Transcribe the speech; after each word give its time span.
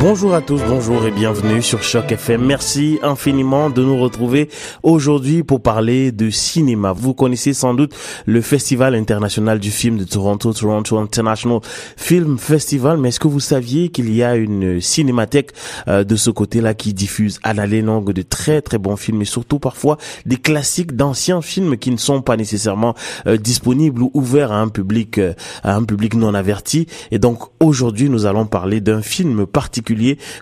Bonjour 0.00 0.32
à 0.32 0.40
tous, 0.40 0.62
bonjour 0.66 1.06
et 1.06 1.10
bienvenue 1.10 1.60
sur 1.60 1.82
Choc 1.82 2.10
FM. 2.10 2.42
Merci 2.46 2.98
infiniment 3.02 3.68
de 3.68 3.82
nous 3.82 3.98
retrouver 3.98 4.48
aujourd'hui 4.82 5.42
pour 5.42 5.60
parler 5.60 6.10
de 6.10 6.30
cinéma. 6.30 6.94
Vous 6.94 7.12
connaissez 7.12 7.52
sans 7.52 7.74
doute 7.74 7.94
le 8.24 8.40
Festival 8.40 8.94
international 8.94 9.58
du 9.58 9.70
film 9.70 9.98
de 9.98 10.04
Toronto, 10.04 10.54
Toronto 10.54 10.96
International 10.96 11.60
Film 11.98 12.38
Festival, 12.38 12.96
mais 12.96 13.10
est-ce 13.10 13.20
que 13.20 13.28
vous 13.28 13.40
saviez 13.40 13.90
qu'il 13.90 14.10
y 14.14 14.22
a 14.22 14.36
une 14.36 14.80
cinémathèque 14.80 15.50
euh, 15.86 16.02
de 16.02 16.16
ce 16.16 16.30
côté-là 16.30 16.72
qui 16.72 16.94
diffuse 16.94 17.38
à 17.42 17.52
la 17.52 17.66
longue 17.66 18.14
de 18.14 18.22
très 18.22 18.62
très 18.62 18.78
bons 18.78 18.96
films 18.96 19.20
et 19.20 19.26
surtout 19.26 19.58
parfois 19.58 19.98
des 20.24 20.38
classiques 20.38 20.96
d'anciens 20.96 21.42
films 21.42 21.76
qui 21.76 21.90
ne 21.90 21.98
sont 21.98 22.22
pas 22.22 22.38
nécessairement 22.38 22.94
euh, 23.26 23.36
disponibles 23.36 24.00
ou 24.00 24.10
ouverts 24.14 24.50
à 24.50 24.60
un 24.60 24.68
public 24.68 25.18
euh, 25.18 25.34
à 25.62 25.76
un 25.76 25.84
public 25.84 26.14
non 26.14 26.32
averti. 26.32 26.86
Et 27.10 27.18
donc 27.18 27.42
aujourd'hui, 27.60 28.08
nous 28.08 28.24
allons 28.24 28.46
parler 28.46 28.80
d'un 28.80 29.02
film 29.02 29.44
particulier 29.46 29.89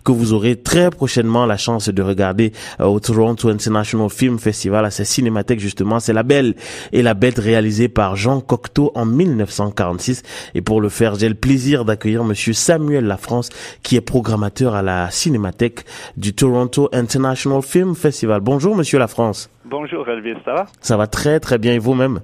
que 0.05 0.13
vous 0.13 0.33
aurez 0.33 0.57
très 0.57 0.91
prochainement 0.91 1.47
la 1.47 1.57
chance 1.57 1.89
de 1.89 2.03
regarder 2.03 2.53
euh, 2.81 2.87
au 2.87 3.01
Toronto 3.01 3.49
International 3.49 4.11
Film 4.11 4.39
Festival 4.39 4.85
à 4.85 4.91
sa 4.91 5.05
cinémathèque 5.05 5.61
justement. 5.61 6.01
C'est 6.01 6.13
La 6.13 6.23
Belle 6.23 6.55
et 6.93 7.03
la 7.03 7.15
Bête 7.15 7.39
réalisée 7.39 7.89
par 7.89 8.17
Jean 8.17 8.41
Cocteau 8.41 8.93
en 8.95 9.07
1946. 9.07 10.23
Et 10.55 10.63
pour 10.63 10.81
le 10.81 10.89
faire, 10.89 11.15
j'ai 11.17 11.29
le 11.29 11.35
plaisir 11.35 11.85
d'accueillir 11.85 12.25
monsieur 12.25 12.53
Samuel 12.53 13.05
Lafrance 13.05 13.51
qui 13.83 13.97
est 13.97 14.01
programmateur 14.01 14.75
à 14.75 14.83
la 14.83 15.11
cinémathèque 15.11 15.85
du 16.17 16.35
Toronto 16.35 16.89
International 16.93 17.63
Film 17.63 17.95
Festival. 17.95 18.41
Bonjour 18.41 18.77
monsieur 18.77 18.99
Lafrance. 18.99 19.51
Bonjour 19.65 20.09
Elvis, 20.09 20.37
ça 20.45 20.55
va? 20.55 20.67
Ça 20.81 20.97
va 20.97 21.07
très 21.07 21.41
très 21.41 21.59
bien 21.59 21.75
et 21.75 21.79
vous-même? 21.79 22.21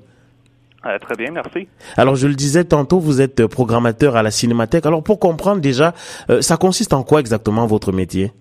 Euh, 0.86 0.98
très 0.98 1.16
bien, 1.16 1.30
merci. 1.32 1.68
Alors 1.96 2.16
je 2.16 2.26
le 2.26 2.34
disais 2.34 2.64
tantôt, 2.64 2.98
vous 2.98 3.20
êtes 3.20 3.46
programmateur 3.46 4.16
à 4.16 4.22
la 4.22 4.30
Cinémathèque. 4.30 4.86
Alors 4.86 5.02
pour 5.02 5.18
comprendre 5.18 5.60
déjà, 5.60 5.92
euh, 6.30 6.40
ça 6.40 6.56
consiste 6.56 6.92
en 6.92 7.02
quoi 7.02 7.20
exactement 7.20 7.66
votre 7.66 7.92
métier? 7.92 8.32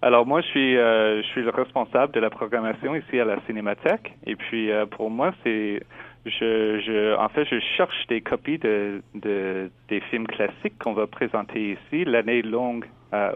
Alors 0.00 0.26
moi, 0.26 0.40
je 0.40 0.46
suis 0.48 0.76
euh, 0.76 1.22
je 1.22 1.26
suis 1.28 1.42
le 1.42 1.50
responsable 1.50 2.12
de 2.12 2.20
la 2.20 2.30
programmation 2.30 2.94
ici 2.94 3.20
à 3.20 3.24
la 3.24 3.36
Cinémathèque. 3.46 4.14
Et 4.26 4.36
puis 4.36 4.70
pour 4.96 5.10
moi, 5.10 5.32
c'est 5.44 5.80
je, 6.24 6.80
je 6.80 7.16
en 7.16 7.28
fait 7.28 7.44
je 7.44 7.60
cherche 7.76 8.06
des 8.08 8.20
copies 8.20 8.58
de, 8.58 9.02
de 9.14 9.70
des 9.88 10.00
films 10.10 10.26
classiques 10.26 10.78
qu'on 10.78 10.94
va 10.94 11.06
présenter 11.06 11.72
ici 11.72 12.04
l'année 12.04 12.42
longue 12.42 12.86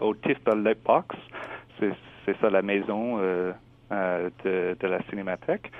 au 0.01 0.13
Tifbel 0.13 0.63
Lightbox. 0.63 1.15
C'est 1.79 1.93
c'est 2.25 2.35
ça 2.41 2.49
la 2.49 2.61
maison 2.61 3.19
de, 3.91 4.75
de 4.79 4.87
la 4.87 5.01
Cinémathèque. 5.09 5.71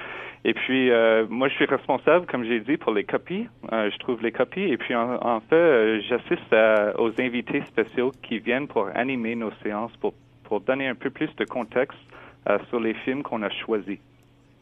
Et 0.48 0.54
puis, 0.54 0.92
euh, 0.92 1.26
moi, 1.30 1.50
je 1.50 1.56
suis 1.56 1.66
responsable, 1.66 2.26
comme 2.26 2.46
j'ai 2.46 2.62
dit, 2.62 2.78
pour 2.78 2.94
les 2.94 3.04
copies. 3.04 3.48
Euh, 3.74 3.90
je 3.92 3.98
trouve 4.00 4.22
les 4.22 4.32
copies. 4.32 4.62
Et 4.62 4.78
puis, 4.78 4.96
en, 4.96 5.42
fait, 5.50 5.56
euh, 5.56 6.00
j'assiste 6.08 6.56
aux 6.98 7.12
invités 7.20 7.64
spéciaux 7.68 8.12
qui 8.24 8.40
viennent 8.40 8.68
pour 8.68 8.88
animer 8.96 9.36
nos 9.36 9.52
séances, 9.62 9.92
pour, 10.00 10.14
pour 10.46 10.62
donner 10.62 10.88
un 10.88 10.96
peu 10.96 11.10
plus 11.10 11.30
de 11.38 11.46
contexte 11.46 11.98
sur 12.70 12.80
les 12.80 12.94
films 12.94 13.24
qu'on 13.24 13.44
a 13.44 13.50
choisis. 13.50 13.98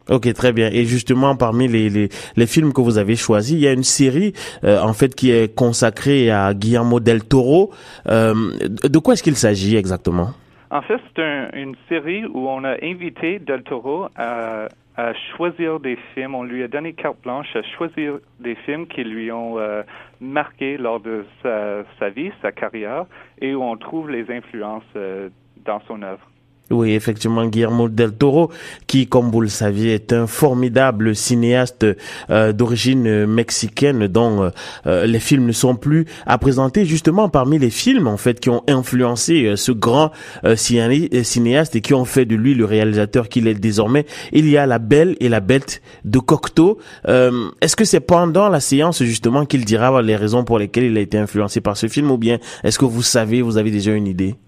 Ok, 0.10 0.34
très 0.34 0.52
bien. 0.52 0.72
Et 0.72 0.86
justement, 0.86 1.36
parmi 1.36 1.68
les, 1.68 2.10
les, 2.36 2.48
films 2.48 2.74
que 2.74 2.82
vous 2.82 2.98
avez 2.98 3.16
choisis, 3.16 3.54
il 3.54 3.60
y 3.60 3.68
a 3.68 3.74
une 3.74 3.84
série, 3.84 4.34
en 4.64 4.94
fait, 4.94 5.14
qui 5.14 5.30
est 5.30 5.54
consacrée 5.54 6.32
à 6.32 6.56
Guillermo 6.56 7.00
del 7.00 7.24
Toro. 7.24 7.72
de 8.08 8.98
quoi 8.98 9.14
est-ce 9.14 9.22
qu'il 9.22 9.36
s'agit 9.36 9.76
exactement? 9.76 10.32
En 10.72 10.82
fait, 10.82 11.00
c'est 11.16 11.50
une 11.54 11.76
série 11.90 12.26
où 12.26 12.48
on 12.50 12.64
a 12.64 12.76
invité 12.84 13.40
del 13.40 13.64
Toro 13.64 14.08
à 14.16 14.68
à 14.98 15.14
choisir 15.36 15.80
des 15.80 15.98
films. 16.14 16.36
On 16.36 16.44
lui 16.44 16.64
a 16.64 16.68
donné 16.68 16.94
carte 16.94 17.22
blanche 17.22 17.54
à 17.56 17.62
choisir 17.78 18.20
des 18.40 18.56
films 18.56 18.88
qui 18.88 19.04
lui 19.04 19.32
ont 19.32 19.60
euh, 19.60 19.84
marqué 20.22 20.78
lors 20.78 21.00
de 21.00 21.26
sa, 21.44 21.84
sa, 22.00 22.10
vie, 22.10 22.32
sa 22.42 22.52
carrière, 22.52 23.06
et 23.42 23.54
où 23.54 23.64
on 23.64 23.76
trouve 23.78 24.10
les 24.10 24.30
influences 24.32 24.84
euh, 24.96 25.30
dans 25.66 25.82
son 25.88 26.02
œuvre. 26.02 26.26
Oui, 26.72 26.94
effectivement, 26.94 27.46
Guillermo 27.46 27.90
del 27.90 28.14
Toro, 28.14 28.50
qui, 28.88 29.06
comme 29.06 29.30
vous 29.30 29.42
le 29.42 29.50
saviez, 29.50 29.94
est 29.94 30.12
un 30.14 30.26
formidable 30.26 31.16
cinéaste 31.16 31.86
euh, 32.32 32.54
d'origine 32.54 33.28
mexicaine, 33.28 34.08
dont 34.08 34.50
euh, 34.88 35.06
les 35.06 35.20
films 35.20 35.46
ne 35.46 35.52
sont 35.52 35.76
plus 35.76 36.06
à 36.26 36.40
présenter. 36.40 36.86
Justement, 36.86 37.30
parmi 37.30 37.60
les 37.60 37.70
films, 37.70 38.08
en 38.08 38.18
fait, 38.18 38.40
qui 38.40 38.50
ont 38.50 38.64
influencé 38.68 39.46
euh, 39.46 39.56
ce 39.56 39.72
grand 39.72 40.12
cinéaste 40.56 41.76
et 41.76 41.82
qui 41.82 41.94
ont 41.94 42.06
fait 42.06 42.26
de 42.26 42.36
lui 42.36 42.56
le 42.56 42.66
réalisateur 42.66 43.30
qu'il 43.30 43.48
est 43.48 43.54
désormais, 43.54 44.08
il 44.32 44.50
y 44.50 44.58
a 44.58 44.66
La 44.66 44.80
Belle 44.80 45.16
et 45.20 45.30
la 45.30 45.42
Bête 45.42 45.84
de 46.04 46.18
Cocteau. 46.18 46.80
est-ce 47.06 47.76
que 47.76 47.86
c'est 47.86 48.00
pendant 48.00 48.50
la 48.50 48.60
séance, 48.60 49.04
justement, 49.04 49.46
qu'il 49.46 49.66
dira 49.66 50.02
les 50.02 50.16
raisons 50.16 50.44
pour 50.44 50.58
lesquelles 50.58 50.86
il 50.86 50.98
a 50.98 51.02
été 51.02 51.18
influencé 51.18 51.62
par 51.62 51.78
ce 51.78 51.88
film, 51.88 52.10
ou 52.10 52.18
bien 52.18 52.40
est-ce 52.64 52.80
que 52.80 52.86
vous 52.86 53.04
savez, 53.04 53.42
vous 53.42 53.58
avez 53.58 53.72
déjà 53.72 53.92
une 53.92 54.08
idée? 54.08 54.36
euh, 54.36 54.45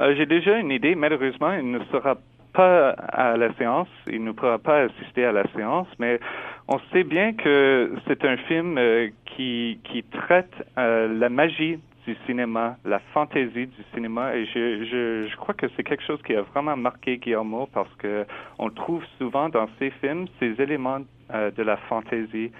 j'ai 0.00 0.26
déjà 0.26 0.58
une 0.58 0.70
idée. 0.70 0.94
Malheureusement, 0.94 1.52
il 1.52 1.70
ne 1.70 1.80
sera 1.92 2.16
pas 2.52 2.90
à 2.90 3.36
la 3.36 3.52
séance, 3.54 3.88
il 4.08 4.24
ne 4.24 4.32
pourra 4.32 4.58
pas 4.58 4.82
assister 4.82 5.24
à 5.24 5.32
la 5.32 5.44
séance, 5.54 5.88
mais 5.98 6.18
on 6.66 6.78
sait 6.92 7.04
bien 7.04 7.32
que 7.32 7.92
c'est 8.06 8.24
un 8.24 8.36
film 8.36 8.78
euh, 8.78 9.08
qui, 9.26 9.78
qui 9.84 10.02
traite 10.02 10.52
euh, 10.78 11.08
la 11.18 11.28
magie 11.28 11.78
du 12.06 12.16
cinéma, 12.26 12.76
la 12.84 13.00
fantaisie 13.12 13.66
du 13.66 13.84
cinéma, 13.94 14.34
et 14.34 14.46
je, 14.46 14.84
je, 14.84 15.28
je 15.30 15.36
crois 15.36 15.54
que 15.54 15.66
c'est 15.76 15.84
quelque 15.84 16.02
chose 16.04 16.20
qui 16.22 16.34
a 16.34 16.42
vraiment 16.42 16.76
marqué 16.76 17.18
Guillermo 17.18 17.68
parce 17.72 17.94
que 17.96 18.24
on 18.58 18.70
trouve 18.70 19.04
souvent 19.18 19.50
dans 19.50 19.68
ses 19.78 19.90
films 20.00 20.26
ces 20.40 20.60
éléments 20.60 21.00
de 21.30 21.62
la 21.62 21.76
fantaisie. 21.76 22.50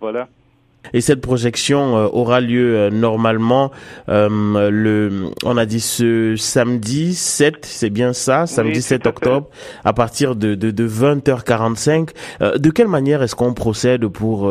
voilà. 0.00 0.28
Et 0.92 1.00
cette 1.00 1.20
projection 1.20 1.96
euh, 1.96 2.08
aura 2.12 2.40
lieu 2.40 2.76
euh, 2.76 2.90
normalement 2.90 3.70
euh, 4.08 4.70
le, 4.70 5.30
on 5.44 5.56
a 5.56 5.66
dit 5.66 5.80
ce 5.80 6.36
samedi 6.36 7.14
7, 7.14 7.64
c'est 7.64 7.90
bien 7.90 8.12
ça, 8.12 8.46
samedi 8.46 8.82
7 8.82 9.06
octobre, 9.06 9.48
à 9.84 9.92
partir 9.92 10.36
de, 10.36 10.54
de, 10.54 10.70
de 10.70 10.88
20h45. 10.88 12.58
de 12.58 12.70
quelle 12.70 12.88
manière 12.88 13.22
est-ce 13.22 13.34
qu'on 13.34 13.54
procède 13.54 14.06
pour 14.08 14.42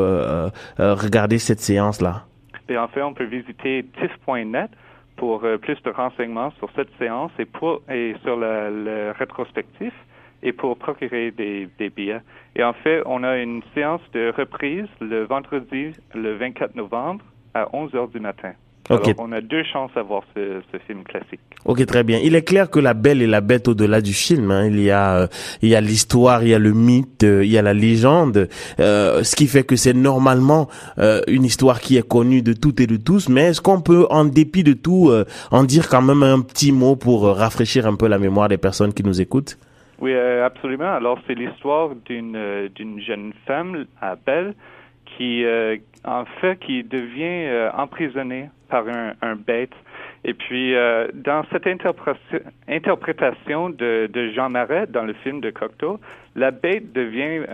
regarder 0.77 1.37
cette 1.37 1.59
séance-là? 1.59 2.25
Et 2.69 2.77
En 2.77 2.87
fait, 2.87 3.01
on 3.01 3.13
peut 3.13 3.25
visiter 3.25 3.85
tif.net 3.99 4.71
pour 5.17 5.41
plus 5.61 5.77
de 5.83 5.89
renseignements 5.91 6.51
sur 6.59 6.69
cette 6.75 6.89
séance 6.99 7.31
et, 7.39 7.45
pour, 7.45 7.81
et 7.89 8.15
sur 8.23 8.35
le, 8.35 8.83
le 8.83 9.13
rétrospectif 9.17 9.93
et 10.43 10.53
pour 10.53 10.77
procurer 10.77 11.31
des, 11.31 11.67
des, 11.79 11.89
billets. 11.89 12.21
Et 12.55 12.63
en 12.63 12.73
fait, 12.73 13.01
on 13.05 13.23
a 13.23 13.37
une 13.37 13.61
séance 13.73 14.01
de 14.13 14.31
reprise 14.35 14.87
le 15.01 15.23
vendredi, 15.25 15.91
le 16.13 16.35
24 16.35 16.75
novembre, 16.75 17.23
à 17.53 17.67
11 17.73 17.95
heures 17.95 18.07
du 18.07 18.19
matin. 18.19 18.53
Alors, 18.89 19.01
on 19.17 19.31
a 19.31 19.41
deux 19.41 19.63
chances 19.63 19.91
à 19.95 20.03
voir 20.03 20.21
ce, 20.35 20.61
ce, 20.71 20.77
film 20.77 21.03
classique. 21.03 21.39
Ok, 21.65 21.83
très 21.87 22.03
bien. 22.03 22.19
Il 22.23 22.35
est 22.35 22.43
clair 22.43 22.69
que 22.69 22.79
la 22.79 22.93
Belle 22.93 23.21
et 23.21 23.27
la 23.27 23.41
Bête 23.41 23.67
au-delà 23.67 23.99
du 23.99 24.13
film, 24.13 24.51
hein, 24.51 24.67
il 24.67 24.79
y 24.79 24.91
a, 24.91 25.21
euh, 25.21 25.27
il 25.63 25.69
y 25.69 25.75
a 25.75 25.81
l'histoire, 25.81 26.43
il 26.43 26.49
y 26.49 26.53
a 26.53 26.59
le 26.59 26.71
mythe, 26.73 27.23
euh, 27.23 27.43
il 27.43 27.51
y 27.51 27.57
a 27.57 27.63
la 27.63 27.73
légende, 27.73 28.47
euh, 28.79 29.23
ce 29.23 29.35
qui 29.35 29.47
fait 29.47 29.63
que 29.63 29.75
c'est 29.75 29.93
normalement 29.93 30.67
une 31.27 31.43
histoire 31.43 31.79
qui 31.79 31.97
est 31.97 32.07
connue 32.07 32.41
de 32.41 32.53
toutes 32.53 32.79
et 32.79 32.87
de 32.87 32.97
tous. 32.97 33.27
Mais 33.29 33.45
est-ce 33.45 33.61
qu'on 33.61 33.81
peut, 33.81 34.05
en 34.09 34.25
dépit 34.25 34.63
de 34.63 34.73
tout, 34.73 35.11
en 35.51 35.63
dire 35.63 35.89
quand 35.89 36.01
même 36.01 36.23
un 36.23 36.41
petit 36.41 36.71
mot 36.71 36.95
pour 36.95 37.25
rafraîchir 37.25 37.87
un 37.87 37.95
peu 37.95 38.07
la 38.07 38.19
mémoire 38.19 38.49
des 38.49 38.57
personnes 38.57 38.93
qui 38.93 39.03
nous 39.03 39.19
écoutent? 39.19 39.57
Oui, 39.99 40.11
euh, 40.13 40.45
absolument. 40.45 40.93
Alors, 40.93 41.19
c'est 41.25 41.35
l'histoire 41.35 41.95
d'une 42.05 42.35
euh, 42.35 42.67
d'une 42.69 42.99
jeune 42.99 43.33
femme, 43.45 43.85
Belle, 44.25 44.53
qui, 45.05 45.45
euh, 45.45 45.77
en 46.03 46.25
fait, 46.25 46.59
qui 46.59 46.83
devient 46.83 47.69
emprisonnée 47.73 48.49
par 48.69 48.87
un, 48.87 49.13
un, 49.21 49.35
bête. 49.35 49.73
Et 50.23 50.33
puis, 50.33 50.73
dans 51.13 51.45
cette 51.51 51.67
interprétation 52.67 53.69
de, 53.69 54.09
de, 54.11 54.31
Jean 54.31 54.49
Marais 54.49 54.87
dans 54.87 55.03
le 55.03 55.13
film 55.13 55.39
de 55.39 55.51
Cocteau, 55.51 55.99
la 56.35 56.49
bête 56.49 56.91
devient 56.93 57.45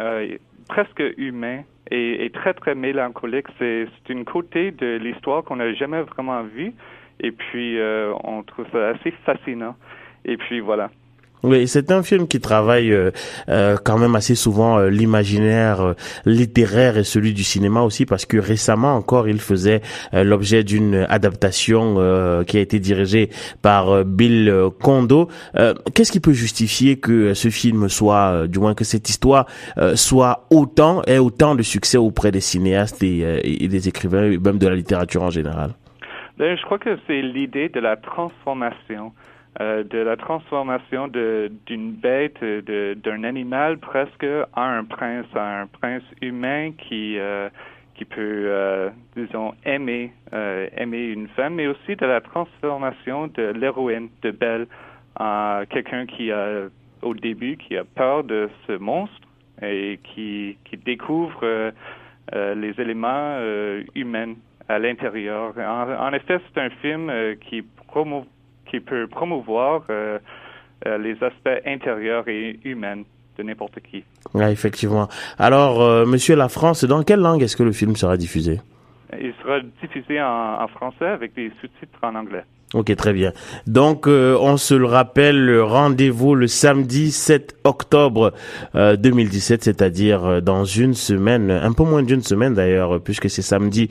presque 0.69 1.03
humain 1.17 1.63
et, 1.91 2.25
et, 2.25 2.29
très, 2.29 2.53
très 2.53 2.73
mélancolique. 2.73 3.47
C'est 3.59 3.87
une 4.07 4.23
côté 4.23 4.71
de 4.71 4.95
l'histoire 4.95 5.43
qu'on 5.43 5.57
n'a 5.57 5.73
jamais 5.73 6.01
vraiment 6.01 6.43
vue. 6.43 6.73
Et 7.19 7.31
puis, 7.31 7.77
on 8.23 8.41
trouve 8.43 8.65
ça 8.71 8.89
assez 8.89 9.11
fascinant. 9.25 9.75
Et 10.23 10.37
puis, 10.37 10.61
voilà. 10.61 10.89
Oui, 11.43 11.67
c'est 11.67 11.91
un 11.91 12.03
film 12.03 12.27
qui 12.27 12.39
travaille 12.39 12.91
euh, 12.91 13.09
euh, 13.49 13.75
quand 13.83 13.97
même 13.97 14.15
assez 14.15 14.35
souvent 14.35 14.77
euh, 14.77 14.89
l'imaginaire 14.89 15.95
littéraire 16.25 16.97
et 16.97 17.03
celui 17.03 17.33
du 17.33 17.43
cinéma 17.43 17.81
aussi, 17.81 18.05
parce 18.05 18.25
que 18.25 18.37
récemment 18.37 18.95
encore, 18.95 19.27
il 19.27 19.39
faisait 19.39 19.81
l'objet 20.13 20.63
d'une 20.63 21.05
adaptation 21.09 21.95
qui 22.45 22.57
a 22.57 22.59
été 22.59 22.79
dirigée 22.79 23.29
par 23.61 24.05
Bill 24.05 24.53
Kondo. 24.81 25.29
Qu'est-ce 25.93 26.11
qui 26.11 26.19
peut 26.19 26.33
justifier 26.33 26.99
que 26.99 27.33
ce 27.33 27.49
film 27.49 27.89
soit, 27.89 28.47
du 28.47 28.59
moins 28.59 28.73
que 28.73 28.83
cette 28.83 29.09
histoire 29.09 29.47
soit 29.95 30.47
autant 30.49 31.01
et 31.07 31.17
autant 31.19 31.55
de 31.55 31.63
succès 31.63 31.97
auprès 31.97 32.31
des 32.31 32.41
cinéastes 32.41 33.01
et 33.03 33.67
des 33.67 33.87
écrivains, 33.87 34.37
même 34.37 34.57
de 34.57 34.67
la 34.67 34.75
littérature 34.75 35.23
en 35.23 35.29
général? 35.29 35.71
Ben, 36.37 36.57
Je 36.57 36.63
crois 36.63 36.79
que 36.79 36.97
c'est 37.07 37.21
l'idée 37.21 37.69
de 37.69 37.79
la 37.79 37.97
transformation 37.97 39.13
euh, 39.59 39.83
de 39.83 39.97
la 39.97 40.15
transformation 40.15 41.09
d'une 41.09 41.91
bête, 41.91 42.41
d'un 42.41 43.23
animal 43.25 43.79
presque 43.79 44.25
à 44.53 44.63
un 44.63 44.85
prince, 44.85 45.25
à 45.35 45.63
un 45.63 45.67
prince 45.67 46.03
humain 46.21 46.71
qui 46.71 47.19
euh, 47.19 47.49
qui 47.95 48.05
peut, 48.05 48.45
euh, 48.47 48.89
disons, 49.17 49.53
aimer 49.65 50.13
aimer 50.31 51.03
une 51.03 51.27
femme, 51.27 51.55
mais 51.55 51.67
aussi 51.67 51.97
de 51.97 52.05
la 52.05 52.21
transformation 52.21 53.27
de 53.27 53.51
l'héroïne 53.51 54.07
de 54.21 54.31
Belle 54.31 54.67
à 55.17 55.63
quelqu'un 55.69 56.05
qui 56.05 56.31
a 56.31 56.69
au 57.01 57.13
début 57.13 57.57
qui 57.57 57.75
a 57.75 57.83
peur 57.83 58.23
de 58.23 58.49
ce 58.67 58.77
monstre 58.77 59.27
et 59.61 59.99
qui 60.01 60.55
qui 60.63 60.77
découvre 60.77 61.73
les 62.33 62.73
éléments 62.79 63.37
humains 63.95 64.35
à 64.69 64.79
l'intérieur. 64.79 65.53
En, 65.57 66.07
en, 66.07 66.13
effet, 66.13 66.39
c'est 66.47 66.61
un 66.61 66.69
film 66.69 67.11
qui 67.41 67.63
promeut 67.87 68.23
qui 68.71 68.79
peut 68.79 69.07
promouvoir 69.07 69.83
euh, 69.89 70.17
euh, 70.87 70.97
les 70.97 71.13
aspects 71.21 71.61
intérieurs 71.65 72.27
et 72.27 72.59
humains 72.63 73.03
de 73.37 73.43
n'importe 73.43 73.79
qui. 73.81 74.03
Oui, 74.33 74.45
effectivement. 74.45 75.09
Alors, 75.37 75.81
euh, 75.81 76.05
Monsieur 76.05 76.35
La 76.35 76.49
France, 76.49 76.85
dans 76.85 77.03
quelle 77.03 77.19
langue 77.19 77.43
est-ce 77.43 77.57
que 77.57 77.63
le 77.63 77.73
film 77.73 77.95
sera 77.95 78.17
diffusé? 78.17 78.61
Il 79.19 79.33
sera 79.41 79.59
diffusé 79.81 80.21
en 80.21 80.67
français 80.69 81.07
avec 81.07 81.33
des 81.33 81.51
sous-titres 81.61 81.99
en 82.03 82.15
anglais. 82.15 82.43
Ok, 82.73 82.95
très 82.95 83.11
bien. 83.11 83.33
Donc, 83.67 84.07
euh, 84.07 84.37
on 84.39 84.55
se 84.55 84.73
le 84.73 84.85
rappelle, 84.85 85.59
rendez-vous 85.59 86.35
le 86.35 86.47
samedi 86.47 87.11
7 87.11 87.57
octobre 87.65 88.31
2017, 88.73 89.59
euh, 89.59 89.63
c'est-à-dire 89.65 90.25
euh, 90.25 90.41
dans 90.41 90.63
une 90.63 90.93
semaine, 90.93 91.51
un 91.51 91.73
peu 91.73 91.83
moins 91.83 92.01
d'une 92.01 92.21
semaine 92.21 92.53
d'ailleurs, 92.53 93.01
puisque 93.01 93.29
c'est 93.29 93.41
samedi 93.41 93.89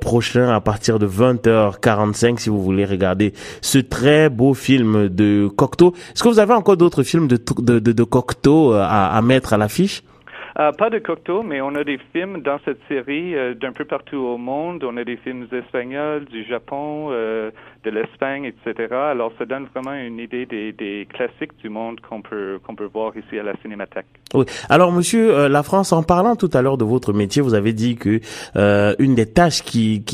prochain 0.00 0.48
à 0.48 0.60
partir 0.60 0.98
de 0.98 1.06
20h45, 1.06 2.38
si 2.38 2.50
vous 2.50 2.60
voulez 2.60 2.84
regarder 2.84 3.32
ce 3.60 3.78
très 3.78 4.28
beau 4.28 4.52
film 4.52 5.08
de 5.08 5.46
Cocteau. 5.46 5.94
Est-ce 6.12 6.24
que 6.24 6.28
vous 6.28 6.40
avez 6.40 6.54
encore 6.54 6.76
d'autres 6.76 7.04
films 7.04 7.28
de, 7.28 7.38
de, 7.58 7.78
de, 7.78 7.92
de 7.92 8.02
Cocteau 8.02 8.72
à, 8.72 9.06
à 9.06 9.22
mettre 9.22 9.52
à 9.52 9.58
l'affiche? 9.58 10.02
Euh, 10.60 10.72
pas 10.72 10.90
de 10.90 10.98
Cocteau, 10.98 11.44
mais 11.44 11.60
on 11.60 11.74
a 11.76 11.84
des 11.84 11.98
films 12.12 12.42
dans 12.42 12.58
cette 12.64 12.80
série 12.88 13.36
euh, 13.36 13.54
d'un 13.54 13.72
peu 13.72 13.84
partout 13.84 14.16
au 14.16 14.38
monde. 14.38 14.82
On 14.82 14.96
a 14.96 15.04
des 15.04 15.16
films 15.16 15.46
espagnols, 15.52 16.24
du 16.24 16.44
Japon, 16.44 17.10
euh, 17.10 17.52
de 17.84 17.90
l'Espagne, 17.90 18.44
etc. 18.44 18.92
Alors, 18.92 19.32
ça 19.38 19.44
donne 19.44 19.66
vraiment 19.66 19.94
une 19.94 20.18
idée 20.18 20.46
des, 20.46 20.72
des 20.72 21.06
classiques 21.12 21.56
du 21.58 21.68
monde 21.68 22.00
qu'on 22.00 22.22
peut 22.22 22.58
qu'on 22.64 22.74
peut 22.74 22.90
voir 22.92 23.16
ici 23.16 23.38
à 23.38 23.44
la 23.44 23.54
Cinémathèque. 23.62 24.06
Alors, 24.68 24.92
Monsieur 24.92 25.48
La 25.48 25.62
France, 25.62 25.92
en 25.92 26.02
parlant 26.02 26.36
tout 26.36 26.50
à 26.52 26.60
l'heure 26.62 26.76
de 26.76 26.84
votre 26.84 27.12
métier, 27.12 27.40
vous 27.40 27.54
avez 27.54 27.72
dit 27.72 27.96
que 27.96 28.20
une 28.98 29.14
des 29.14 29.26
tâches 29.26 29.62
qui, 29.62 30.04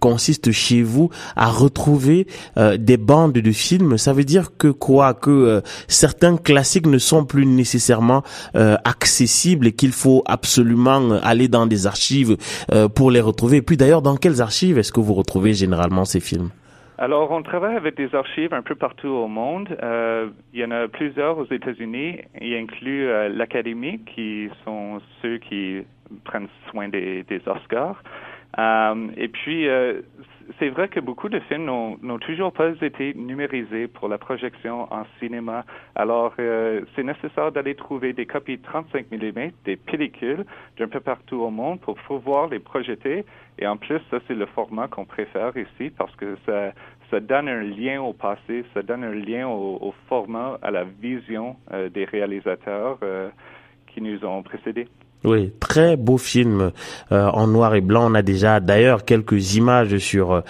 consiste 0.00 0.50
chez 0.50 0.82
vous 0.82 1.10
à 1.36 1.48
retrouver 1.48 2.26
des 2.56 2.96
bandes 2.96 3.32
de 3.32 3.52
films, 3.52 3.98
ça 3.98 4.12
veut 4.12 4.24
dire 4.24 4.56
que 4.56 4.68
quoi? 4.68 5.14
Que 5.14 5.62
certains 5.88 6.36
classiques 6.36 6.86
ne 6.86 6.98
sont 6.98 7.24
plus 7.24 7.46
nécessairement 7.46 8.22
accessibles 8.54 9.68
et 9.68 9.72
qu'ils 9.72 9.90
il 9.90 9.94
faut 9.94 10.22
absolument 10.24 11.18
aller 11.20 11.48
dans 11.48 11.66
des 11.66 11.88
archives 11.88 12.36
euh, 12.72 12.88
pour 12.88 13.10
les 13.10 13.20
retrouver. 13.20 13.56
Et 13.56 13.62
puis 13.62 13.76
d'ailleurs, 13.76 14.02
dans 14.02 14.16
quelles 14.16 14.40
archives 14.40 14.78
est-ce 14.78 14.92
que 14.92 15.00
vous 15.00 15.14
retrouvez 15.14 15.52
généralement 15.52 16.04
ces 16.04 16.20
films? 16.20 16.50
Alors, 17.02 17.30
on 17.30 17.42
travaille 17.42 17.76
avec 17.76 17.96
des 17.96 18.14
archives 18.14 18.52
un 18.52 18.60
peu 18.60 18.74
partout 18.74 19.08
au 19.08 19.26
monde. 19.26 19.74
Euh, 19.82 20.28
il 20.52 20.60
y 20.60 20.64
en 20.66 20.70
a 20.70 20.86
plusieurs 20.86 21.38
aux 21.38 21.46
États-Unis. 21.46 22.18
Il 22.38 22.54
inclut 22.54 23.08
euh, 23.08 23.30
l'Académie, 23.30 24.00
qui 24.04 24.50
sont 24.66 25.00
ceux 25.22 25.38
qui 25.38 25.82
prennent 26.24 26.48
soin 26.68 26.90
des, 26.90 27.22
des 27.22 27.40
Oscars. 27.48 28.02
et 29.16 29.28
puis, 29.28 29.66
c'est 30.58 30.68
vrai 30.68 30.88
que 30.88 31.00
beaucoup 31.00 31.28
de 31.28 31.38
films 31.40 31.64
n'ont 31.64 32.18
toujours 32.18 32.52
pas 32.52 32.70
été 32.80 33.14
numérisés 33.14 33.88
pour 33.88 34.08
la 34.08 34.18
projection 34.18 34.92
en 34.92 35.04
cinéma. 35.18 35.64
Alors, 35.94 36.34
euh, 36.38 36.82
c'est 36.94 37.02
nécessaire 37.02 37.52
d'aller 37.52 37.74
trouver 37.74 38.12
des 38.12 38.26
copies 38.26 38.58
35 38.58 39.06
mm, 39.10 39.50
des 39.64 39.76
pellicules 39.76 40.44
d'un 40.78 40.88
peu 40.88 41.00
partout 41.00 41.40
au 41.42 41.50
monde 41.50 41.80
pour 41.80 41.96
pouvoir 41.96 42.48
les 42.48 42.58
projeter. 42.58 43.24
Et 43.58 43.66
en 43.66 43.76
plus, 43.76 44.00
ça, 44.10 44.18
c'est 44.26 44.34
le 44.34 44.46
format 44.46 44.88
qu'on 44.88 45.04
préfère 45.04 45.56
ici 45.56 45.90
parce 45.96 46.14
que 46.16 46.36
ça, 46.46 46.72
ça 47.10 47.20
donne 47.20 47.48
un 47.48 47.62
lien 47.62 48.00
au 48.00 48.12
passé, 48.12 48.64
ça 48.74 48.82
donne 48.82 49.04
un 49.04 49.14
lien 49.14 49.48
au, 49.48 49.94
format, 50.08 50.58
à 50.62 50.70
la 50.70 50.84
vision 50.84 51.56
euh, 51.72 51.88
des 51.88 52.04
réalisateurs 52.04 52.98
euh, 53.02 53.28
qui 53.88 54.00
nous 54.00 54.24
ont 54.24 54.42
précédés. 54.42 54.88
Oui, 55.22 55.52
très 55.60 55.98
beau 55.98 56.16
film 56.16 56.72
euh, 57.12 57.26
en 57.26 57.46
noir 57.46 57.74
et 57.74 57.82
blanc. 57.82 58.10
On 58.10 58.14
a 58.14 58.22
déjà 58.22 58.58
d'ailleurs 58.58 59.04
quelques 59.04 59.54
images 59.56 59.98
sur 59.98 60.32
euh, 60.32 60.42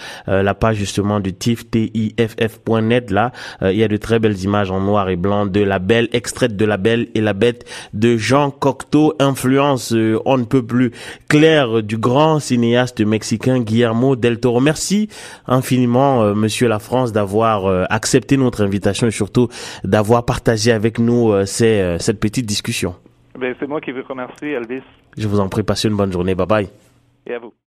la 0.43 0.53
page 0.53 0.77
justement 0.77 1.19
du 1.19 1.33
TIFF, 1.33 1.69
TIFF.net. 1.69 3.11
Là, 3.11 3.33
euh, 3.61 3.73
il 3.73 3.79
y 3.79 3.83
a 3.83 3.89
de 3.89 3.97
très 3.97 4.19
belles 4.19 4.41
images 4.41 4.71
en 4.71 4.79
noir 4.79 5.09
et 5.09 5.17
blanc 5.17 5.45
de 5.45 5.59
La 5.59 5.79
Belle, 5.79 6.07
extraite 6.13 6.55
de 6.55 6.63
La 6.63 6.77
Belle 6.77 7.09
et 7.15 7.19
la 7.21 7.33
Bête 7.33 7.65
de 7.93 8.15
Jean 8.15 8.49
Cocteau, 8.49 9.13
influence 9.19 9.93
on 10.25 10.37
ne 10.37 10.45
peut 10.45 10.63
plus 10.63 10.91
claire 11.27 11.83
du 11.83 11.97
grand 11.97 12.39
cinéaste 12.39 13.01
mexicain 13.01 13.59
Guillermo 13.59 14.15
del 14.15 14.39
Toro. 14.39 14.61
Merci 14.61 15.09
infiniment, 15.47 16.33
Monsieur 16.33 16.69
La 16.69 16.79
France, 16.79 17.11
d'avoir 17.11 17.67
accepté 17.91 18.37
notre 18.37 18.63
invitation 18.63 19.07
et 19.07 19.11
surtout 19.11 19.49
d'avoir 19.83 20.25
partagé 20.25 20.71
avec 20.71 20.99
nous 20.99 21.33
cette 21.45 22.19
petite 22.19 22.45
discussion. 22.45 22.95
Ben, 23.37 23.55
c'est 23.59 23.67
moi 23.67 23.79
qui 23.81 23.91
vous 23.91 24.01
remercie, 24.07 24.45
Elvis. 24.45 24.83
Je 25.17 25.27
vous 25.27 25.39
en 25.39 25.49
prie, 25.49 25.63
passez 25.63 25.87
une 25.87 25.95
bonne 25.95 26.11
journée. 26.11 26.35
Bye 26.35 26.47
bye. 26.47 26.69
Et 27.25 27.33
à 27.33 27.39
vous. 27.39 27.53